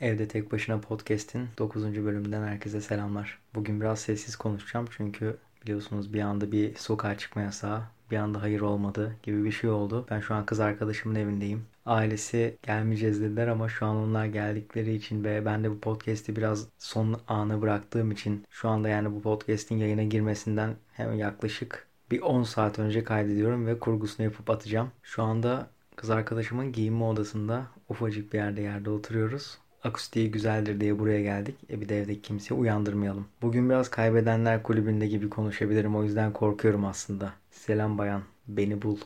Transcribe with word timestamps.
Evde 0.00 0.28
Tek 0.28 0.52
Başına 0.52 0.80
Podcast'in 0.80 1.48
9. 1.58 2.04
bölümünden 2.04 2.42
herkese 2.42 2.80
selamlar. 2.80 3.38
Bugün 3.54 3.80
biraz 3.80 4.00
sessiz 4.00 4.36
konuşacağım 4.36 4.86
çünkü 4.96 5.36
biliyorsunuz 5.62 6.12
bir 6.12 6.20
anda 6.20 6.52
bir 6.52 6.74
sokağa 6.74 7.18
çıkma 7.18 7.42
yasağı, 7.42 7.82
bir 8.10 8.16
anda 8.16 8.42
hayır 8.42 8.60
olmadı 8.60 9.16
gibi 9.22 9.44
bir 9.44 9.52
şey 9.52 9.70
oldu. 9.70 10.06
Ben 10.10 10.20
şu 10.20 10.34
an 10.34 10.46
kız 10.46 10.60
arkadaşımın 10.60 11.14
evindeyim. 11.14 11.64
Ailesi 11.86 12.56
gelmeyeceğiz 12.62 13.20
dediler 13.20 13.48
ama 13.48 13.68
şu 13.68 13.86
an 13.86 13.96
onlar 13.96 14.26
geldikleri 14.26 14.94
için 14.94 15.24
ve 15.24 15.44
ben 15.44 15.64
de 15.64 15.70
bu 15.70 15.80
podcast'i 15.80 16.36
biraz 16.36 16.68
son 16.78 17.20
ana 17.28 17.62
bıraktığım 17.62 18.10
için 18.10 18.44
şu 18.50 18.68
anda 18.68 18.88
yani 18.88 19.12
bu 19.12 19.22
podcast'in 19.22 19.78
yayına 19.78 20.02
girmesinden 20.02 20.76
hemen 20.92 21.14
yaklaşık 21.14 21.86
bir 22.10 22.20
10 22.20 22.42
saat 22.42 22.78
önce 22.78 23.04
kaydediyorum 23.04 23.66
ve 23.66 23.78
kurgusunu 23.78 24.24
yapıp 24.24 24.50
atacağım. 24.50 24.90
Şu 25.02 25.22
anda 25.22 25.70
kız 25.96 26.10
arkadaşımın 26.10 26.72
giyinme 26.72 27.04
odasında 27.04 27.66
ufacık 27.88 28.32
bir 28.32 28.38
yerde 28.38 28.60
yerde 28.60 28.90
oturuyoruz 28.90 29.58
akustiği 29.84 30.30
güzeldir 30.30 30.80
diye 30.80 30.98
buraya 30.98 31.22
geldik. 31.22 31.56
E 31.70 31.80
bir 31.80 31.88
de 31.88 32.00
evdeki 32.00 32.22
kimseyi 32.22 32.60
uyandırmayalım. 32.60 33.28
Bugün 33.42 33.70
biraz 33.70 33.90
kaybedenler 33.90 34.62
kulübünde 34.62 35.06
gibi 35.06 35.30
konuşabilirim. 35.30 35.96
O 35.96 36.04
yüzden 36.04 36.32
korkuyorum 36.32 36.84
aslında. 36.84 37.32
Selam 37.50 37.98
bayan. 37.98 38.22
Beni 38.48 38.82
bul. 38.82 38.98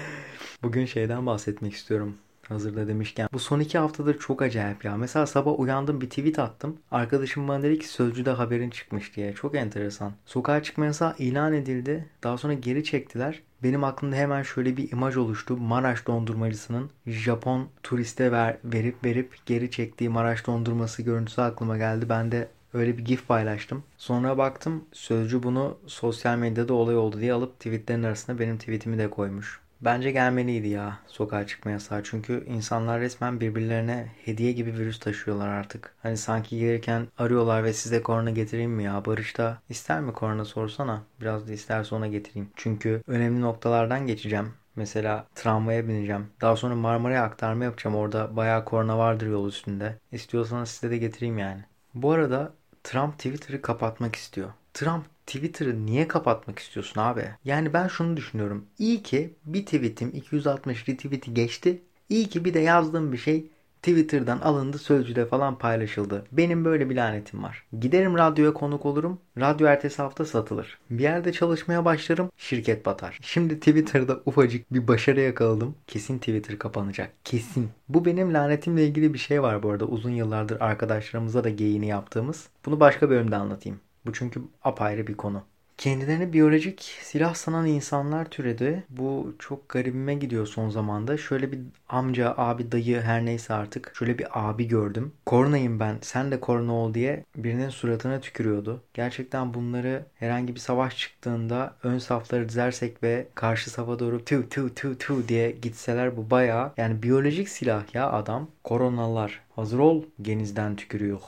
Bugün 0.62 0.86
şeyden 0.86 1.26
bahsetmek 1.26 1.72
istiyorum. 1.72 2.16
Hazırda 2.48 2.88
demişken. 2.88 3.28
Bu 3.32 3.38
son 3.38 3.60
iki 3.60 3.78
haftadır 3.78 4.18
çok 4.18 4.42
acayip 4.42 4.84
ya. 4.84 4.96
Mesela 4.96 5.26
sabah 5.26 5.60
uyandım 5.60 6.00
bir 6.00 6.10
tweet 6.10 6.38
attım. 6.38 6.78
Arkadaşım 6.90 7.48
bana 7.48 7.62
dedi 7.62 7.78
ki 7.78 7.88
Sözcü'de 7.88 8.30
haberin 8.30 8.70
çıkmış 8.70 9.16
diye. 9.16 9.34
Çok 9.34 9.54
enteresan. 9.54 10.12
Sokağa 10.26 10.62
çıkma 10.62 10.84
yasağı 10.84 11.14
ilan 11.18 11.52
edildi. 11.52 12.08
Daha 12.22 12.38
sonra 12.38 12.52
geri 12.52 12.84
çektiler. 12.84 13.42
Benim 13.62 13.84
aklımda 13.84 14.16
hemen 14.16 14.42
şöyle 14.42 14.76
bir 14.76 14.92
imaj 14.92 15.16
oluştu. 15.16 15.56
Maraş 15.56 16.06
dondurmacısının 16.06 16.90
Japon 17.06 17.68
turiste 17.82 18.32
ver, 18.32 18.58
verip 18.64 19.04
verip 19.04 19.34
geri 19.46 19.70
çektiği 19.70 20.08
Maraş 20.08 20.46
dondurması 20.46 21.02
görüntüsü 21.02 21.40
aklıma 21.40 21.76
geldi. 21.76 22.08
Ben 22.08 22.32
de 22.32 22.48
öyle 22.74 22.98
bir 22.98 23.04
gif 23.04 23.28
paylaştım. 23.28 23.84
Sonra 23.96 24.38
baktım 24.38 24.84
Sözcü 24.92 25.42
bunu 25.42 25.78
sosyal 25.86 26.38
medyada 26.38 26.74
olay 26.74 26.96
oldu 26.96 27.20
diye 27.20 27.32
alıp 27.32 27.54
tweetlerin 27.60 28.02
arasına 28.02 28.38
benim 28.38 28.58
tweetimi 28.58 28.98
de 28.98 29.10
koymuş. 29.10 29.60
Bence 29.80 30.10
gelmeliydi 30.10 30.68
ya 30.68 30.98
sokağa 31.06 31.46
çıkma 31.46 31.70
yasağı. 31.70 32.02
Çünkü 32.04 32.44
insanlar 32.46 33.00
resmen 33.00 33.40
birbirlerine 33.40 34.12
hediye 34.24 34.52
gibi 34.52 34.74
virüs 34.74 35.00
taşıyorlar 35.00 35.48
artık. 35.48 35.94
Hani 36.02 36.16
sanki 36.16 36.58
gelirken 36.58 37.06
arıyorlar 37.18 37.64
ve 37.64 37.72
size 37.72 38.02
korona 38.02 38.30
getireyim 38.30 38.70
mi 38.70 38.84
ya? 38.84 39.04
Barış 39.04 39.38
da 39.38 39.62
ister 39.68 40.00
mi 40.00 40.12
korona 40.12 40.44
sorsana. 40.44 41.02
Biraz 41.20 41.48
da 41.48 41.52
isterse 41.52 41.94
ona 41.94 42.06
getireyim. 42.06 42.50
Çünkü 42.56 43.02
önemli 43.06 43.40
noktalardan 43.40 44.06
geçeceğim. 44.06 44.54
Mesela 44.76 45.26
tramvaya 45.34 45.88
bineceğim. 45.88 46.26
Daha 46.40 46.56
sonra 46.56 46.74
Marmara'ya 46.74 47.22
aktarma 47.22 47.64
yapacağım. 47.64 47.96
Orada 47.96 48.36
bayağı 48.36 48.64
korona 48.64 48.98
vardır 48.98 49.26
yol 49.26 49.48
üstünde. 49.48 49.98
İstiyorsanız 50.12 50.68
size 50.68 50.90
de 50.90 50.98
getireyim 50.98 51.38
yani. 51.38 51.64
Bu 51.94 52.12
arada 52.12 52.52
Trump 52.84 53.14
Twitter'ı 53.18 53.62
kapatmak 53.62 54.16
istiyor. 54.16 54.52
Trump 54.78 55.04
Twitter'ı 55.26 55.86
niye 55.86 56.08
kapatmak 56.08 56.58
istiyorsun 56.58 57.00
abi? 57.00 57.24
Yani 57.44 57.72
ben 57.72 57.88
şunu 57.88 58.16
düşünüyorum. 58.16 58.66
İyi 58.78 59.02
ki 59.02 59.34
bir 59.44 59.64
tweetim 59.64 60.10
260 60.14 60.88
retweet'i 60.88 61.34
geçti. 61.34 61.82
İyi 62.08 62.28
ki 62.28 62.44
bir 62.44 62.54
de 62.54 62.58
yazdığım 62.58 63.12
bir 63.12 63.18
şey 63.18 63.46
Twitter'dan 63.82 64.38
alındı 64.38 64.78
sözcüde 64.78 65.26
falan 65.26 65.58
paylaşıldı. 65.58 66.24
Benim 66.32 66.64
böyle 66.64 66.90
bir 66.90 66.96
lanetim 66.96 67.42
var. 67.42 67.64
Giderim 67.80 68.18
radyoya 68.18 68.54
konuk 68.54 68.86
olurum. 68.86 69.20
Radyo 69.38 69.66
ertesi 69.66 70.02
hafta 70.02 70.24
satılır. 70.24 70.78
Bir 70.90 71.02
yerde 71.02 71.32
çalışmaya 71.32 71.84
başlarım. 71.84 72.30
Şirket 72.36 72.86
batar. 72.86 73.18
Şimdi 73.22 73.58
Twitter'da 73.58 74.20
ufacık 74.26 74.72
bir 74.72 74.88
başarı 74.88 75.20
yakaladım. 75.20 75.74
Kesin 75.86 76.18
Twitter 76.18 76.58
kapanacak. 76.58 77.10
Kesin. 77.24 77.68
Bu 77.88 78.04
benim 78.04 78.34
lanetimle 78.34 78.86
ilgili 78.86 79.14
bir 79.14 79.18
şey 79.18 79.42
var 79.42 79.62
bu 79.62 79.70
arada. 79.70 79.84
Uzun 79.84 80.10
yıllardır 80.10 80.60
arkadaşlarımıza 80.60 81.44
da 81.44 81.48
geyini 81.48 81.86
yaptığımız. 81.86 82.48
Bunu 82.66 82.80
başka 82.80 83.10
bölümde 83.10 83.36
anlatayım. 83.36 83.80
Bu 84.08 84.12
çünkü 84.12 84.40
apayrı 84.64 85.06
bir 85.06 85.14
konu. 85.14 85.42
Kendilerini 85.78 86.32
biyolojik 86.32 86.82
silah 87.02 87.34
sanan 87.34 87.66
insanlar 87.66 88.24
türedi. 88.30 88.84
Bu 88.90 89.34
çok 89.38 89.68
garibime 89.68 90.14
gidiyor 90.14 90.46
son 90.46 90.68
zamanda. 90.70 91.16
Şöyle 91.16 91.52
bir 91.52 91.60
amca, 91.88 92.34
abi, 92.36 92.72
dayı 92.72 93.00
her 93.00 93.24
neyse 93.24 93.54
artık 93.54 93.92
şöyle 93.98 94.18
bir 94.18 94.26
abi 94.48 94.68
gördüm. 94.68 95.12
Koronayım 95.26 95.80
ben 95.80 95.98
sen 96.02 96.30
de 96.30 96.40
korona 96.40 96.72
ol 96.72 96.94
diye 96.94 97.24
birinin 97.36 97.68
suratına 97.68 98.20
tükürüyordu. 98.20 98.82
Gerçekten 98.94 99.54
bunları 99.54 100.06
herhangi 100.14 100.54
bir 100.54 100.60
savaş 100.60 100.98
çıktığında 100.98 101.76
ön 101.82 101.98
safları 101.98 102.48
dizersek 102.48 103.02
ve 103.02 103.28
karşı 103.34 103.70
safa 103.70 103.98
doğru 103.98 104.24
tu 104.24 104.48
tu 104.48 104.74
tu 104.74 104.98
tu 104.98 105.28
diye 105.28 105.50
gitseler 105.50 106.16
bu 106.16 106.30
baya 106.30 106.74
yani 106.76 107.02
biyolojik 107.02 107.48
silah 107.48 107.94
ya 107.94 108.12
adam. 108.12 108.50
Koronalar 108.64 109.40
hazır 109.56 109.78
ol 109.78 110.04
genizden 110.22 110.76
tükürüyor. 110.76 111.20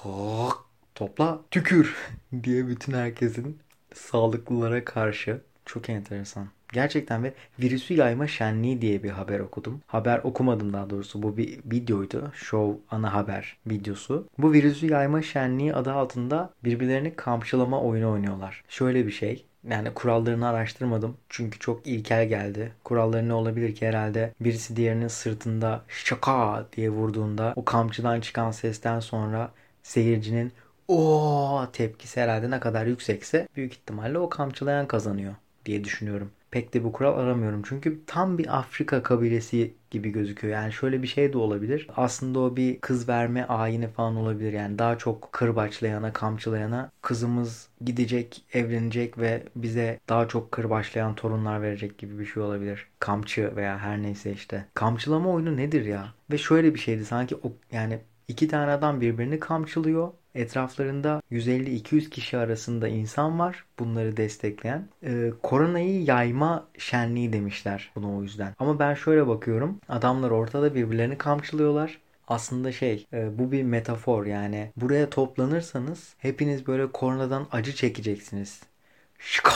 Topla 1.00 1.40
tükür 1.50 1.96
diye 2.42 2.68
bütün 2.68 2.92
herkesin 2.92 3.58
sağlıklılara 3.94 4.84
karşı 4.84 5.40
çok 5.66 5.90
enteresan. 5.90 6.48
Gerçekten 6.72 7.24
ve 7.24 7.34
virüsü 7.60 7.94
yayma 7.94 8.26
şenliği 8.26 8.82
diye 8.82 9.02
bir 9.02 9.10
haber 9.10 9.40
okudum. 9.40 9.80
Haber 9.86 10.18
okumadım 10.24 10.72
daha 10.72 10.90
doğrusu. 10.90 11.22
Bu 11.22 11.36
bir 11.36 11.58
videoydu. 11.64 12.32
Show 12.34 12.80
ana 12.90 13.14
haber 13.14 13.56
videosu. 13.66 14.28
Bu 14.38 14.52
virüsü 14.52 14.86
yayma 14.86 15.22
şenliği 15.22 15.74
adı 15.74 15.92
altında 15.92 16.50
birbirlerini 16.64 17.14
kamçılama 17.16 17.82
oyunu 17.82 18.10
oynuyorlar. 18.10 18.64
Şöyle 18.68 19.06
bir 19.06 19.12
şey. 19.12 19.44
Yani 19.68 19.94
kurallarını 19.94 20.48
araştırmadım. 20.48 21.16
Çünkü 21.28 21.58
çok 21.58 21.86
ilkel 21.86 22.28
geldi. 22.28 22.72
Kuralları 22.84 23.28
ne 23.28 23.34
olabilir 23.34 23.74
ki 23.74 23.86
herhalde 23.86 24.34
birisi 24.40 24.76
diğerinin 24.76 25.08
sırtında 25.08 25.82
şaka 25.88 26.66
diye 26.76 26.90
vurduğunda 26.90 27.52
o 27.56 27.64
kamçıdan 27.64 28.20
çıkan 28.20 28.50
sesten 28.50 29.00
sonra 29.00 29.50
seyircinin 29.82 30.52
o 30.90 31.66
tepkisi 31.72 32.20
herhalde 32.20 32.50
ne 32.50 32.60
kadar 32.60 32.86
yüksekse 32.86 33.48
büyük 33.56 33.72
ihtimalle 33.72 34.18
o 34.18 34.28
kamçılayan 34.28 34.86
kazanıyor 34.88 35.34
diye 35.66 35.84
düşünüyorum. 35.84 36.30
Pek 36.50 36.74
de 36.74 36.84
bu 36.84 36.92
kural 36.92 37.18
aramıyorum. 37.18 37.62
Çünkü 37.68 38.00
tam 38.06 38.38
bir 38.38 38.58
Afrika 38.58 39.02
kabilesi 39.02 39.74
gibi 39.90 40.10
gözüküyor. 40.10 40.54
Yani 40.54 40.72
şöyle 40.72 41.02
bir 41.02 41.06
şey 41.06 41.32
de 41.32 41.38
olabilir. 41.38 41.88
Aslında 41.96 42.40
o 42.40 42.56
bir 42.56 42.80
kız 42.80 43.08
verme 43.08 43.44
ayini 43.44 43.88
falan 43.88 44.16
olabilir. 44.16 44.52
Yani 44.52 44.78
daha 44.78 44.98
çok 44.98 45.32
kırbaçlayana, 45.32 46.12
kamçılayana 46.12 46.90
kızımız 47.02 47.68
gidecek, 47.84 48.44
evlenecek 48.52 49.18
ve 49.18 49.42
bize 49.56 50.00
daha 50.08 50.28
çok 50.28 50.52
kırbaçlayan 50.52 51.14
torunlar 51.14 51.62
verecek 51.62 51.98
gibi 51.98 52.18
bir 52.18 52.26
şey 52.26 52.42
olabilir. 52.42 52.86
Kamçı 52.98 53.56
veya 53.56 53.78
her 53.78 54.02
neyse 54.02 54.32
işte. 54.32 54.66
Kamçılama 54.74 55.30
oyunu 55.30 55.56
nedir 55.56 55.84
ya? 55.84 56.14
Ve 56.30 56.38
şöyle 56.38 56.74
bir 56.74 56.80
şeydi 56.80 57.04
sanki 57.04 57.36
o 57.36 57.52
yani 57.72 57.98
iki 58.28 58.48
tane 58.48 58.70
adam 58.72 59.00
birbirini 59.00 59.40
kamçılıyor 59.40 60.12
Etraflarında 60.34 61.22
150-200 61.30 62.10
kişi 62.10 62.38
arasında 62.38 62.88
insan 62.88 63.38
var 63.38 63.64
bunları 63.78 64.16
destekleyen. 64.16 64.88
Ee, 65.02 65.32
koronayı 65.42 66.02
yayma 66.02 66.68
şenliği 66.78 67.32
demişler 67.32 67.92
bunu 67.94 68.18
o 68.18 68.22
yüzden. 68.22 68.54
Ama 68.58 68.78
ben 68.78 68.94
şöyle 68.94 69.26
bakıyorum. 69.26 69.78
Adamlar 69.88 70.30
ortada 70.30 70.74
birbirlerini 70.74 71.18
kamçılıyorlar 71.18 72.00
aslında 72.28 72.72
şey 72.72 73.06
e, 73.12 73.38
bu 73.38 73.52
bir 73.52 73.62
metafor 73.62 74.26
yani 74.26 74.72
buraya 74.76 75.10
toplanırsanız 75.10 76.14
hepiniz 76.18 76.66
böyle 76.66 76.92
koronadan 76.92 77.46
acı 77.52 77.74
çekeceksiniz. 77.74 78.60
Şıka 79.18 79.52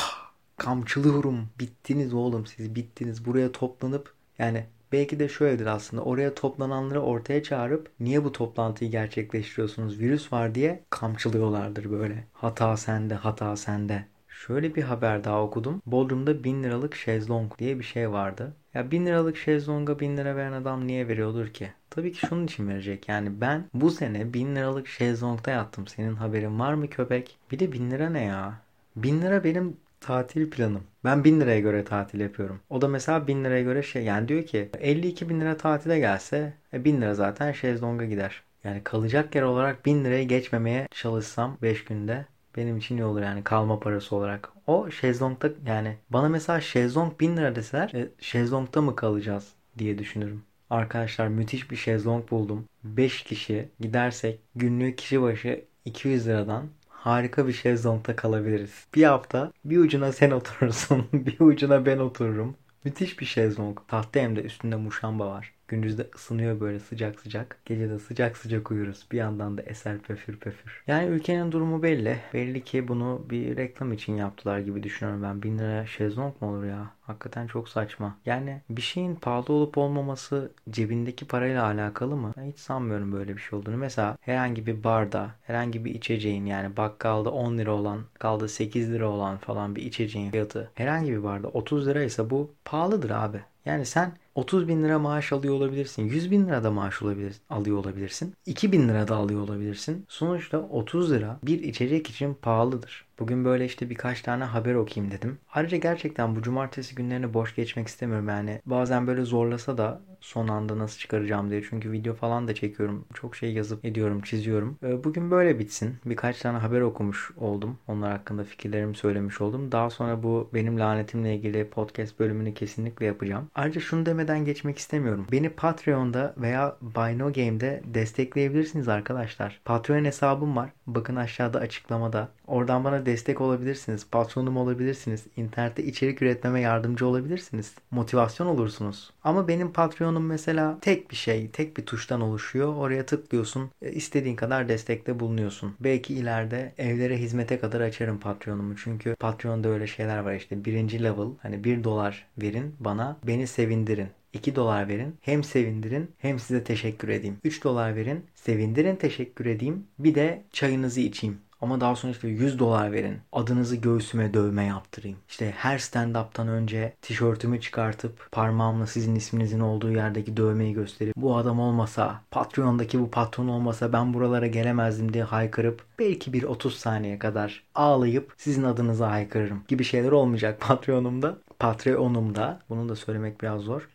kamçılıyorum 0.57 1.49
bittiniz 1.59 2.15
oğlum 2.15 2.47
siz 2.47 2.75
bittiniz 2.75 3.27
buraya 3.27 3.53
toplanıp 3.53 4.15
yani 4.39 4.67
Belki 4.95 5.19
de 5.19 5.29
şöyledir 5.29 5.67
aslında 5.67 6.03
oraya 6.03 6.35
toplananları 6.35 7.03
ortaya 7.03 7.43
çağırıp 7.43 7.91
niye 8.01 8.25
bu 8.25 8.33
toplantıyı 8.33 8.91
gerçekleştiriyorsunuz 8.91 9.99
virüs 9.99 10.33
var 10.33 10.55
diye 10.55 10.85
kamçılıyorlardır 10.91 11.91
böyle. 11.91 12.25
Hata 12.33 12.77
sende 12.77 13.15
hata 13.15 13.57
sende. 13.57 14.05
Şöyle 14.29 14.75
bir 14.75 14.83
haber 14.83 15.25
daha 15.25 15.43
okudum. 15.43 15.83
Bodrum'da 15.87 16.45
1000 16.45 16.63
liralık 16.65 16.95
şezlong 16.95 17.59
diye 17.59 17.79
bir 17.79 17.85
şey 17.85 18.11
vardı. 18.11 18.57
Ya 18.75 18.91
1000 18.91 19.07
liralık 19.07 19.37
şezlonga 19.37 20.01
1000 20.01 20.17
lira 20.17 20.37
veren 20.37 20.53
adam 20.53 20.87
niye 20.87 21.09
veriyordur 21.09 21.49
ki? 21.49 21.73
Tabii 21.91 22.13
ki 22.13 22.27
şunun 22.27 22.45
için 22.45 22.69
verecek. 22.69 23.09
Yani 23.09 23.41
ben 23.41 23.65
bu 23.75 23.91
sene 23.91 24.35
1000 24.35 24.57
liralık 24.57 24.89
şezlongda 24.89 25.51
yattım. 25.51 25.87
Senin 25.87 26.15
haberin 26.15 26.59
var 26.59 26.75
mı 26.75 26.91
köpek? 26.91 27.39
Bir 27.51 27.59
de 27.59 27.73
1000 27.73 27.91
lira 27.91 28.11
ne 28.11 28.25
ya? 28.25 28.61
1000 28.97 29.23
lira 29.23 29.45
benim 29.45 29.77
tatil 30.05 30.51
planım. 30.51 30.83
Ben 31.05 31.25
1000 31.25 31.41
liraya 31.41 31.61
göre 31.61 31.85
tatil 31.85 32.21
yapıyorum. 32.21 32.61
O 32.71 32.81
da 32.81 32.89
mesela 32.89 33.27
1000 33.27 33.45
liraya 33.45 33.63
göre 33.63 33.83
şey 33.83 34.05
yani 34.05 34.29
diyor 34.29 34.43
ki 34.47 34.71
52 34.81 35.29
bin 35.29 35.41
lira 35.41 35.57
tatile 35.57 35.99
gelse 35.99 36.55
e, 36.73 36.85
1000 36.85 37.01
lira 37.01 37.15
zaten 37.15 37.53
şezlonga 37.53 38.05
gider. 38.05 38.43
Yani 38.65 38.85
kalacak 38.85 39.35
yer 39.35 39.43
olarak 39.43 39.87
1000 39.87 40.05
liraya 40.05 40.25
geçmemeye 40.25 40.89
çalışsam 40.91 41.59
5 41.63 41.85
günde 41.85 42.27
benim 42.57 42.77
için 42.77 42.97
iyi 42.97 43.05
olur 43.05 43.23
yani 43.23 43.45
kalma 43.45 43.81
parası 43.81 44.17
olarak. 44.17 44.53
O 44.67 44.91
şezlongda 44.91 45.51
yani 45.67 45.97
bana 46.11 46.29
mesela 46.29 46.61
şezlong 46.61 47.21
1000 47.21 47.37
lira 47.37 47.57
deseler 47.57 47.91
e, 47.95 48.09
şezlongda 48.21 48.81
mı 48.83 48.97
kalacağız 48.97 49.53
diye 49.79 49.99
düşünürüm. 49.99 50.43
Arkadaşlar 50.71 51.29
müthiş 51.29 51.71
bir 51.71 51.77
şezlong 51.77 52.31
buldum. 52.31 52.65
5 52.85 53.23
kişi 53.23 53.69
gidersek 53.81 54.41
günlük 54.55 54.99
kişi 54.99 55.23
başı 55.23 55.65
200 55.85 56.27
liradan 56.27 56.69
harika 57.05 57.47
bir 57.49 57.53
şezlongda 57.53 58.17
kalabiliriz. 58.17 58.87
Bir 58.95 59.05
hafta 59.05 59.53
bir 59.65 59.79
ucuna 59.79 60.13
sen 60.13 60.31
oturursun, 60.31 61.09
bir 61.13 61.41
ucuna 61.41 61.87
ben 61.87 61.99
otururum. 61.99 62.57
Müthiş 62.85 63.21
bir 63.21 63.27
şezlong. 63.27 63.79
Tahta 63.89 64.21
hem 64.21 64.37
de 64.37 64.43
üstünde 64.43 64.77
muşamba 64.77 65.27
var. 65.29 65.54
Gündüz 65.69 65.99
de 65.99 66.11
ısınıyor 66.15 66.61
böyle 66.61 66.81
sıcak 66.81 67.21
sıcak. 67.21 67.59
Gece 67.65 67.91
de 67.91 67.99
sıcak 67.99 68.37
sıcak 68.37 68.71
uyuruz. 68.71 69.07
Bir 69.13 69.17
yandan 69.19 69.59
da 69.59 69.63
eser 69.63 69.99
pöfür 69.99 70.37
pöfür. 70.37 70.83
Yani 70.87 71.07
ülkenin 71.07 71.53
durumu 71.53 71.83
belli. 71.83 72.19
Belli 72.35 72.65
ki 72.65 72.89
bunu 72.89 73.27
bir 73.31 73.57
reklam 73.57 73.93
için 73.93 74.17
yaptılar 74.17 74.59
gibi 74.59 74.83
düşünüyorum 74.83 75.23
ben. 75.23 75.43
Bin 75.43 75.59
lira 75.59 75.87
şezlong 75.87 76.35
mu 76.41 76.51
olur 76.51 76.65
ya? 76.65 76.91
Hakikaten 77.03 77.47
çok 77.47 77.69
saçma. 77.69 78.19
Yani 78.27 78.63
bir 78.71 78.83
şeyin 78.83 79.15
pahalı 79.15 79.53
olup 79.53 79.79
olmaması 79.79 80.53
cebindeki 80.71 81.27
parayla 81.27 81.65
alakalı 81.65 82.17
mı? 82.17 82.33
Ben 82.37 82.45
hiç 82.45 82.59
sanmıyorum 82.59 83.13
böyle 83.13 83.37
bir 83.37 83.41
şey 83.41 83.59
olduğunu. 83.59 83.77
Mesela 83.77 84.17
herhangi 84.21 84.67
bir 84.67 84.85
barda, 84.85 85.31
herhangi 85.43 85.85
bir 85.85 85.95
içeceğin 85.95 86.47
yani 86.47 86.77
bakkalda 86.77 87.31
10 87.33 87.59
lira 87.59 87.73
olan, 87.73 88.01
kaldı 88.19 88.49
8 88.49 88.93
lira 88.93 89.09
olan 89.09 89.39
falan 89.39 89.77
bir 89.77 89.83
içeceğin 89.83 90.31
fiyatı 90.31 90.71
herhangi 90.75 91.13
bir 91.13 91.23
barda 91.23 91.49
30 91.49 91.87
liraysa 91.87 92.31
bu 92.31 92.55
pahalıdır 92.65 93.11
abi. 93.11 93.41
Yani 93.65 93.87
sen 93.87 94.19
30 94.35 94.69
bin 94.69 94.85
lira 94.85 94.99
maaş 94.99 95.33
alıyor 95.33 95.55
olabilirsin. 95.55 96.03
100 96.05 96.31
bin 96.31 96.47
lira 96.47 96.65
da 96.65 96.71
maaş 96.71 97.03
olabilir, 97.03 97.37
alıyor 97.51 97.77
olabilirsin. 97.79 98.35
2 98.47 98.73
bin 98.73 98.89
lira 98.89 99.09
da 99.09 99.17
alıyor 99.17 99.41
olabilirsin. 99.41 100.05
Sonuçta 100.09 100.59
30 100.59 101.13
lira 101.13 101.39
bir 101.43 101.63
içecek 101.63 102.11
için 102.11 102.35
pahalıdır. 102.35 103.04
Bugün 103.19 103.45
böyle 103.45 103.65
işte 103.65 103.91
birkaç 103.91 104.23
tane 104.23 104.45
haber 104.45 104.75
okuyayım 104.75 105.15
dedim. 105.15 105.39
Ayrıca 105.53 105.77
gerçekten 105.77 106.37
bu 106.37 106.43
cumartesi 106.43 106.95
günlerini 106.95 107.35
boş 107.35 107.55
geçmek 107.55 107.89
istemiyorum 107.89 108.29
yani. 108.29 108.61
Bazen 108.67 109.07
böyle 109.07 109.25
zorlasa 109.25 109.79
da 109.79 110.01
son 110.21 110.49
anda 110.49 110.79
nasıl 110.79 110.99
çıkaracağım 110.99 111.51
diye. 111.51 111.63
Çünkü 111.71 111.93
video 111.93 112.15
falan 112.15 112.49
da 112.49 112.55
çekiyorum. 112.55 113.05
Çok 113.15 113.37
şey 113.37 113.53
yazıp 113.53 113.85
ediyorum, 113.85 114.21
çiziyorum. 114.21 114.79
Ee, 114.83 115.05
bugün 115.05 115.31
böyle 115.31 115.59
bitsin. 115.59 115.97
Birkaç 116.05 116.39
tane 116.39 116.59
haber 116.59 116.81
okumuş 116.81 117.31
oldum. 117.37 117.79
Onlar 117.89 118.13
hakkında 118.13 118.45
fikirlerimi 118.45 118.95
söylemiş 118.95 119.41
oldum. 119.41 119.73
Daha 119.73 119.91
sonra 119.91 120.23
bu 120.23 120.51
benim 120.55 120.81
lanetimle 120.81 121.35
ilgili 121.35 121.71
podcast 121.71 122.21
bölümünü 122.21 122.55
kesinlikle 122.55 123.07
yapacağım. 123.07 123.51
Ayrıca 123.55 123.81
şunu 123.81 124.07
demeden 124.07 124.45
geçmek 124.45 124.79
istemiyorum. 124.79 125.27
Beni 125.33 125.49
Patreon'da 125.49 126.35
veya 126.37 126.77
Buy 126.81 127.19
No 127.19 127.33
Game'de 127.33 127.83
destekleyebilirsiniz 127.85 128.89
arkadaşlar. 128.89 129.61
Patreon 129.65 130.05
hesabım 130.05 130.57
var. 130.57 130.71
Bakın 130.87 131.17
aşağıda 131.17 131.59
açıklamada. 131.59 132.29
Oradan 132.47 132.85
bana 132.85 133.04
destek 133.07 133.41
olabilirsiniz. 133.41 134.07
Patronum 134.11 134.57
olabilirsiniz. 134.57 135.27
İnternette 135.37 135.85
içerik 135.85 136.23
üretmeme 136.23 136.61
yardımcı 136.61 137.07
olabilirsiniz. 137.07 137.75
Motivasyon 137.91 138.47
olursunuz. 138.47 139.11
Ama 139.25 139.49
benim 139.49 139.73
Patreon'um 139.73 140.27
mesela 140.27 140.79
tek 140.81 141.11
bir 141.11 141.17
şey, 141.17 141.51
tek 141.51 141.77
bir 141.77 141.87
tuştan 141.87 142.21
oluşuyor. 142.21 142.75
Oraya 142.75 143.07
tıklıyorsun. 143.07 143.71
E, 143.83 143.93
istediğin 143.93 144.37
kadar 144.37 144.69
destekte 144.69 145.21
bulunuyorsun. 145.21 145.75
Belki 145.81 146.15
ileride 146.15 146.73
evlere 146.79 147.19
hizmete 147.19 147.59
kadar 147.59 147.81
açarım 147.81 148.21
Patreon'umu. 148.21 148.77
Çünkü 148.77 149.15
Patreon'da 149.15 149.69
öyle 149.69 149.87
şeyler 149.87 150.19
var 150.19 150.35
işte. 150.35 150.65
Birinci 150.65 151.03
level 151.03 151.29
hani 151.43 151.65
1 151.65 151.85
dolar 151.85 152.27
verin 152.39 152.75
bana. 152.81 153.17
Beni 153.27 153.47
sevindirin. 153.47 154.09
2 154.33 154.57
dolar 154.57 154.89
verin. 154.89 155.17
Hem 155.21 155.45
sevindirin 155.45 156.11
hem 156.19 156.39
size 156.39 156.65
teşekkür 156.65 157.09
edeyim. 157.09 157.37
3 157.45 157.65
dolar 157.65 157.97
verin. 157.97 158.25
Sevindirin 158.35 158.97
teşekkür 158.97 159.47
edeyim. 159.47 159.87
Bir 159.99 160.15
de 160.15 160.43
çayınızı 160.53 161.01
içeyim. 161.01 161.39
Ama 161.61 161.81
daha 161.81 161.97
sonra 161.97 162.13
işte 162.13 162.29
100 162.29 162.59
dolar 162.59 162.93
verin. 162.93 163.19
Adınızı 163.33 163.77
göğsüme 163.77 164.35
dövme 164.35 164.65
yaptırayım. 164.65 165.19
İşte 165.29 165.55
her 165.57 165.79
stand-up'tan 165.79 166.49
önce 166.49 166.95
tişörtümü 167.03 167.61
çıkartıp 167.61 168.29
parmağımla 168.33 168.87
sizin 168.87 169.15
isminizin 169.15 169.61
olduğu 169.61 169.91
yerdeki 169.91 170.37
dövmeyi 170.37 170.75
gösterip 170.75 171.17
bu 171.17 171.37
adam 171.37 171.61
olmasa, 171.61 172.21
Patreon'daki 172.31 173.01
bu 173.01 173.11
patron 173.11 173.49
olmasa 173.49 173.93
ben 173.93 174.15
buralara 174.15 174.47
gelemezdim 174.47 175.13
diye 175.13 175.25
haykırıp 175.25 175.83
belki 175.99 176.33
bir 176.33 176.43
30 176.43 176.75
saniye 176.77 177.19
kadar 177.19 177.65
ağlayıp 177.75 178.35
sizin 178.37 178.65
adınıza 178.65 179.11
haykırırım 179.11 179.63
gibi 179.69 179.85
şeyler 179.85 180.13
olmayacak 180.13 180.61
Patreon'umda. 180.61 181.39
Patreon'umda. 181.59 182.61
Bunu 182.69 182.89
da 182.89 182.97
söylemek 182.97 183.43
biraz 183.43 183.61
zor. 183.61 183.89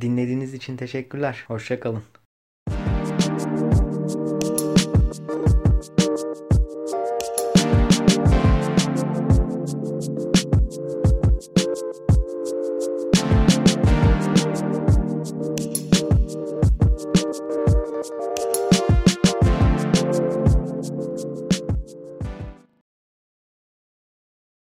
Dinlediğiniz 0.00 0.54
için 0.54 0.76
teşekkürler. 0.76 1.44
Hoşçakalın. 1.46 2.02